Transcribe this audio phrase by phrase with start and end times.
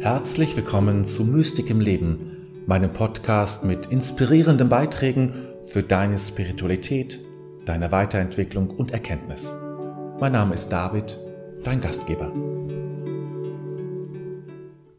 [0.00, 5.34] Herzlich willkommen zu Mystik im Leben, meinem Podcast mit inspirierenden Beiträgen
[5.68, 7.20] für deine Spiritualität,
[7.66, 9.54] deine Weiterentwicklung und Erkenntnis.
[10.18, 11.20] Mein Name ist David,
[11.64, 12.32] dein Gastgeber.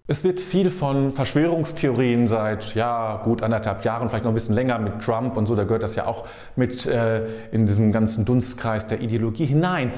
[0.05, 4.77] Es wird viel von Verschwörungstheorien seit ja, gut anderthalb Jahren, vielleicht noch ein bisschen länger
[4.77, 8.86] mit Trump und so, da gehört das ja auch mit äh, in diesen ganzen Dunstkreis
[8.86, 9.93] der Ideologie hinein.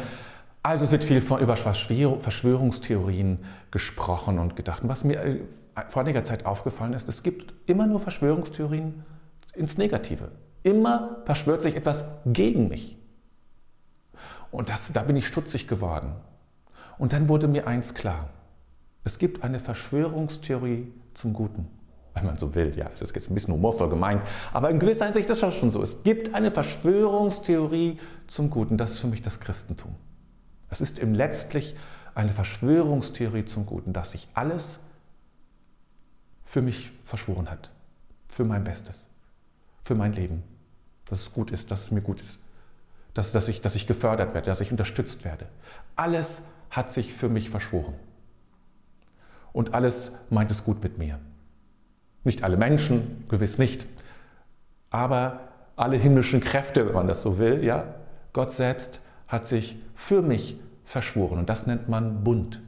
[0.63, 4.81] Also es wird viel von, über Verschwörungstheorien gesprochen und gedacht.
[4.81, 5.39] Und was mir äh,
[5.89, 9.03] vor einiger Zeit aufgefallen ist, es gibt immer nur Verschwörungstheorien
[9.53, 10.31] ins Negative.
[10.63, 12.97] Immer verschwört sich etwas gegen mich.
[14.51, 16.13] Und das, da bin ich stutzig geworden.
[16.97, 18.29] Und dann wurde mir eins klar.
[19.03, 21.67] Es gibt eine Verschwörungstheorie zum Guten.
[22.13, 24.21] Wenn man so will, ja, es ist jetzt ein bisschen humorvoll gemeint,
[24.53, 25.81] aber in gewisser Hinsicht ist das schon so.
[25.81, 28.77] Es gibt eine Verschwörungstheorie zum Guten.
[28.77, 29.95] Das ist für mich das Christentum.
[30.73, 31.75] Es ist im letztlich
[32.15, 34.79] eine Verschwörungstheorie zum Guten, dass sich alles
[36.45, 37.69] für mich verschworen hat,
[38.27, 39.05] für mein Bestes,
[39.83, 40.41] für mein Leben,
[41.05, 42.39] dass es gut ist, dass es mir gut ist,
[43.13, 45.45] dass, dass, ich, dass ich gefördert werde, dass ich unterstützt werde.
[45.95, 47.93] Alles hat sich für mich verschworen.
[49.51, 51.19] Und alles meint es gut mit mir.
[52.23, 53.85] Nicht alle Menschen, gewiss nicht,
[54.89, 57.93] aber alle himmlischen Kräfte, wenn man das so will, ja,
[58.33, 59.01] Gott selbst
[59.33, 61.39] hat sich für mich verschworen.
[61.39, 62.61] Und das nennt man Bund.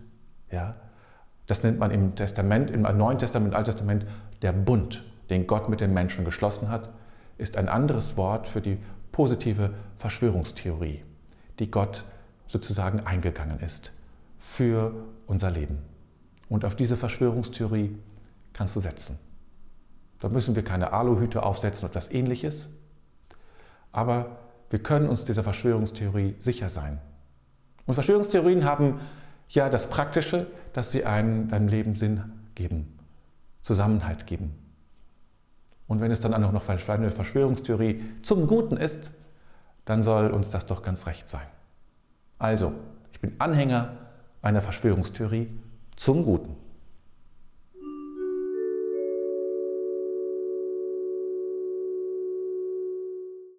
[0.52, 0.75] Ja?
[1.45, 4.05] Das nennt man im Testament, im Neuen Testament, im Alten Testament,
[4.41, 6.89] der Bund, den Gott mit den Menschen geschlossen hat,
[7.38, 8.80] ist ein anderes Wort für die
[9.11, 11.03] positive Verschwörungstheorie,
[11.59, 12.03] die Gott
[12.47, 13.91] sozusagen eingegangen ist
[14.39, 14.94] für
[15.27, 15.77] unser Leben.
[16.50, 17.95] Und auf diese Verschwörungstheorie
[18.53, 19.19] kannst du setzen.
[20.19, 22.72] Da müssen wir keine Aluhüte aufsetzen oder etwas ähnliches,
[23.91, 24.44] aber
[24.76, 27.00] wir können uns dieser Verschwörungstheorie sicher sein.
[27.86, 29.00] Und Verschwörungstheorien haben
[29.48, 33.00] ja das Praktische, dass sie einem, deinem Leben Sinn geben,
[33.62, 34.53] Zusammenhalt geben.
[35.88, 39.12] Und wenn es dann auch noch eine Verschwörungstheorie zum Guten ist,
[39.85, 41.47] dann soll uns das doch ganz recht sein.
[42.38, 42.74] Also,
[43.14, 43.94] ich bin Anhänger
[44.41, 45.58] einer Verschwörungstheorie
[45.96, 46.58] zum Guten.